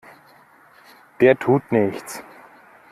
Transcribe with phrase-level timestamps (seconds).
[1.19, 2.23] Der tut nichts!